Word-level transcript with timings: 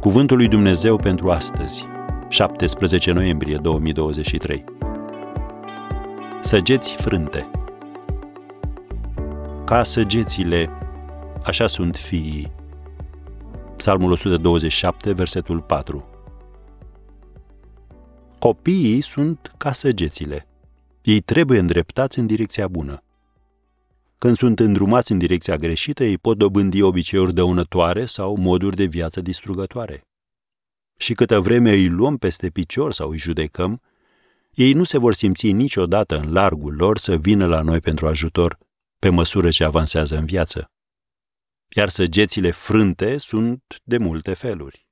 Cuvântul 0.00 0.36
lui 0.36 0.48
Dumnezeu 0.48 0.96
pentru 0.96 1.30
astăzi, 1.30 1.86
17 2.28 3.12
noiembrie 3.12 3.56
2023. 3.56 4.64
Săgeți 6.40 6.94
frânte. 6.94 7.50
Ca 9.64 9.82
săgețile, 9.82 10.70
așa 11.44 11.66
sunt 11.66 11.96
fiii. 11.96 12.52
Psalmul 13.76 14.10
127, 14.10 15.12
versetul 15.12 15.60
4. 15.60 16.04
Copiii 18.38 19.00
sunt 19.00 19.52
ca 19.56 19.72
săgețile. 19.72 20.46
Ei 21.02 21.20
trebuie 21.20 21.58
îndreptați 21.58 22.18
în 22.18 22.26
direcția 22.26 22.68
bună. 22.68 23.02
Când 24.18 24.36
sunt 24.36 24.58
îndrumați 24.58 25.12
în 25.12 25.18
direcția 25.18 25.56
greșită, 25.56 26.04
ei 26.04 26.18
pot 26.18 26.38
dobândi 26.38 26.82
obiceiuri 26.82 27.34
dăunătoare 27.34 28.04
sau 28.04 28.36
moduri 28.36 28.76
de 28.76 28.84
viață 28.84 29.20
distrugătoare. 29.20 30.06
Și 30.96 31.14
câtă 31.14 31.40
vreme 31.40 31.70
îi 31.70 31.88
luăm 31.88 32.16
peste 32.16 32.50
picior 32.50 32.92
sau 32.92 33.10
îi 33.10 33.18
judecăm, 33.18 33.80
ei 34.52 34.72
nu 34.72 34.84
se 34.84 34.98
vor 34.98 35.14
simți 35.14 35.50
niciodată 35.50 36.18
în 36.18 36.32
largul 36.32 36.74
lor 36.74 36.98
să 36.98 37.16
vină 37.16 37.46
la 37.46 37.62
noi 37.62 37.80
pentru 37.80 38.06
ajutor 38.06 38.58
pe 38.98 39.08
măsură 39.08 39.50
ce 39.50 39.64
avansează 39.64 40.16
în 40.16 40.24
viață. 40.24 40.70
Iar 41.76 41.88
săgețile 41.88 42.50
frânte 42.50 43.18
sunt 43.18 43.62
de 43.84 43.98
multe 43.98 44.34
feluri. 44.34 44.86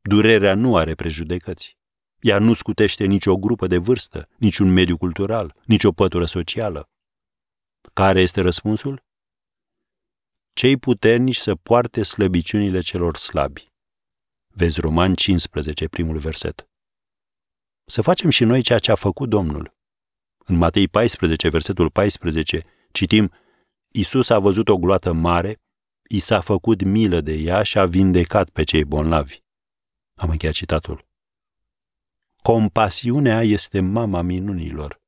Durerea 0.00 0.54
nu 0.54 0.76
are 0.76 0.94
prejudecăți. 0.94 1.76
Ea 2.20 2.38
nu 2.38 2.52
scutește 2.52 3.04
nicio 3.04 3.36
grupă 3.36 3.66
de 3.66 3.76
vârstă, 3.76 4.28
niciun 4.36 4.72
mediu 4.72 4.96
cultural, 4.96 5.56
nicio 5.64 5.92
pătură 5.92 6.24
socială. 6.24 6.88
Care 7.92 8.20
este 8.20 8.40
răspunsul? 8.40 9.02
Cei 10.52 10.76
puternici 10.76 11.36
să 11.36 11.54
poarte 11.54 12.02
slăbiciunile 12.02 12.80
celor 12.80 13.16
slabi. 13.16 13.72
Vezi 14.46 14.80
Roman 14.80 15.14
15, 15.14 15.88
primul 15.88 16.18
verset. 16.18 16.68
Să 17.84 18.02
facem 18.02 18.30
și 18.30 18.44
noi 18.44 18.62
ceea 18.62 18.78
ce 18.78 18.90
a 18.90 18.94
făcut 18.94 19.28
Domnul. 19.28 19.74
În 20.44 20.56
Matei 20.56 20.88
14, 20.88 21.48
versetul 21.48 21.90
14, 21.90 22.62
citim 22.92 23.32
Isus 23.92 24.30
a 24.30 24.38
văzut 24.38 24.68
o 24.68 24.78
gloată 24.78 25.12
mare, 25.12 25.60
i 26.08 26.18
s-a 26.18 26.40
făcut 26.40 26.82
milă 26.82 27.20
de 27.20 27.32
ea 27.32 27.62
și 27.62 27.78
a 27.78 27.86
vindecat 27.86 28.48
pe 28.48 28.62
cei 28.62 28.84
bolnavi. 28.84 29.38
Am 30.14 30.30
încheiat 30.30 30.54
citatul. 30.54 31.06
Compasiunea 32.42 33.42
este 33.42 33.80
mama 33.80 34.22
minunilor. 34.22 35.02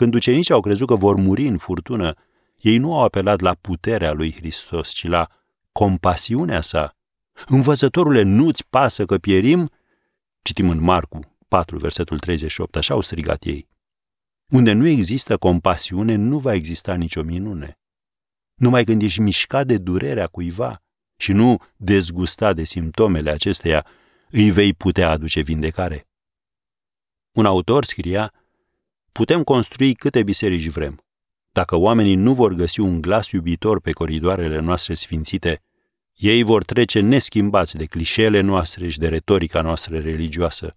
Când 0.00 0.14
ucenicii 0.14 0.54
au 0.54 0.60
crezut 0.60 0.86
că 0.86 0.94
vor 0.94 1.16
muri 1.16 1.46
în 1.46 1.58
furtună, 1.58 2.14
ei 2.56 2.78
nu 2.78 2.96
au 2.96 3.02
apelat 3.02 3.40
la 3.40 3.54
puterea 3.54 4.12
lui 4.12 4.32
Hristos, 4.32 4.88
ci 4.88 5.06
la 5.06 5.28
compasiunea 5.72 6.60
sa. 6.60 6.96
Învățătorule, 7.46 8.22
nu-ți 8.22 8.66
pasă 8.66 9.04
că 9.04 9.18
pierim? 9.18 9.70
Citim 10.42 10.68
în 10.68 10.80
Marcu 10.80 11.36
4, 11.48 11.78
versetul 11.78 12.18
38, 12.18 12.76
așa 12.76 12.94
au 12.94 13.00
strigat 13.00 13.44
ei. 13.44 13.68
Unde 14.48 14.72
nu 14.72 14.86
există 14.86 15.36
compasiune, 15.36 16.14
nu 16.14 16.38
va 16.38 16.54
exista 16.54 16.94
nicio 16.94 17.22
minune. 17.22 17.78
Numai 18.54 18.84
când 18.84 19.02
ești 19.02 19.20
mișcat 19.20 19.66
de 19.66 19.78
durerea 19.78 20.26
cuiva 20.26 20.82
și 21.16 21.32
nu 21.32 21.62
dezgustat 21.76 22.54
de 22.54 22.64
simptomele 22.64 23.30
acesteia, 23.30 23.86
îi 24.30 24.50
vei 24.50 24.74
putea 24.74 25.10
aduce 25.10 25.40
vindecare. 25.40 26.08
Un 27.32 27.46
autor 27.46 27.84
scria, 27.84 28.32
putem 29.20 29.42
construi 29.42 29.94
câte 29.94 30.22
biserici 30.22 30.68
vrem. 30.68 31.04
Dacă 31.52 31.76
oamenii 31.76 32.14
nu 32.14 32.34
vor 32.34 32.52
găsi 32.52 32.80
un 32.80 33.00
glas 33.00 33.30
iubitor 33.30 33.80
pe 33.80 33.92
coridoarele 33.92 34.58
noastre 34.58 34.94
sfințite, 34.94 35.62
ei 36.14 36.42
vor 36.42 36.64
trece 36.64 37.00
neschimbați 37.00 37.76
de 37.76 37.84
clișeele 37.84 38.40
noastre 38.40 38.88
și 38.88 38.98
de 38.98 39.08
retorica 39.08 39.60
noastră 39.62 39.98
religioasă. 39.98 40.76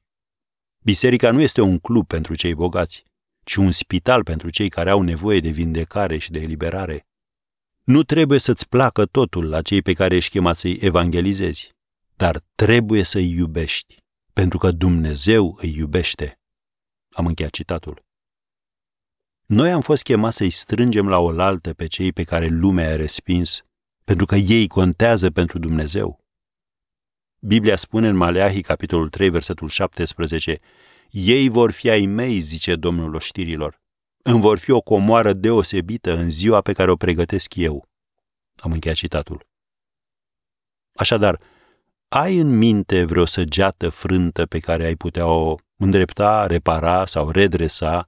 Biserica 0.80 1.32
nu 1.32 1.42
este 1.42 1.62
un 1.62 1.80
club 1.80 2.08
pentru 2.08 2.36
cei 2.36 2.56
bogați, 2.56 3.04
ci 3.44 3.56
un 3.56 3.72
spital 3.72 4.24
pentru 4.24 4.50
cei 4.50 4.70
care 4.70 4.90
au 4.90 5.02
nevoie 5.02 5.40
de 5.40 5.50
vindecare 5.50 6.18
și 6.18 6.32
de 6.32 6.40
eliberare. 6.40 7.08
Nu 7.84 8.04
trebuie 8.04 8.40
să-ți 8.40 8.68
placă 8.68 9.06
totul 9.06 9.50
la 9.50 9.62
cei 9.62 9.82
pe 9.82 9.94
care 9.94 10.16
ești 10.16 10.32
chemat 10.32 10.58
să-i 10.58 10.78
evangelizezi, 10.82 11.70
dar 12.16 12.42
trebuie 12.56 13.04
să-i 13.04 13.30
iubești, 13.30 13.96
pentru 14.34 14.58
că 14.58 14.72
Dumnezeu 14.72 15.58
îi 15.62 15.76
iubește. 15.76 16.40
Am 17.10 17.26
încheiat 17.26 17.52
citatul. 17.52 18.03
Noi 19.54 19.72
am 19.72 19.82
fost 19.82 20.04
chemați 20.04 20.38
să-i 20.38 20.50
strângem 20.50 21.08
la 21.08 21.20
oaltă 21.20 21.74
pe 21.74 21.88
cei 21.88 22.14
pe 22.14 22.24
care 22.24 22.48
lumea 22.48 22.92
a 22.92 22.96
respins, 22.96 23.62
pentru 24.04 24.26
că 24.26 24.36
ei 24.36 24.68
contează 24.68 25.30
pentru 25.30 25.60
Dumnezeu. 25.60 26.20
Biblia 27.40 27.76
spune 27.76 28.08
în 28.08 28.16
Maleahi, 28.16 28.62
capitolul 28.62 29.10
3, 29.10 29.30
versetul 29.30 29.70
17, 29.70 30.60
Ei 31.10 31.50
vor 31.50 31.72
fi 31.72 31.90
ai 31.90 32.06
mei, 32.06 32.40
zice 32.40 32.76
Domnul 32.76 33.16
oștirilor. 33.16 33.82
Îmi 34.24 34.42
vor 34.42 34.58
fi 34.58 34.72
o 34.72 34.82
comoară 34.82 35.34
deosebită 35.34 36.18
în 36.18 36.30
ziua 36.30 36.62
pe 36.62 36.74
care 36.74 36.92
o 36.92 36.96
pregătesc 36.96 37.56
eu. 37.56 37.88
Am 38.56 38.72
încheiat 38.72 38.98
citatul. 38.98 39.48
Așadar, 40.96 41.40
ai 42.08 42.38
în 42.38 42.58
minte 42.58 43.06
vreo 43.06 43.26
săgeată 43.26 43.90
frântă 43.90 44.46
pe 44.46 44.60
care 44.60 44.86
ai 44.86 44.96
putea 44.96 45.28
o 45.28 45.56
îndrepta, 45.78 46.46
repara 46.46 47.06
sau 47.06 47.30
redresa 47.30 48.08